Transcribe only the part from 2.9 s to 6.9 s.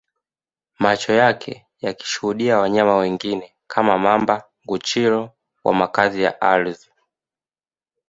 wengine kama Mamba Nguchiro wa makazi ya ardhi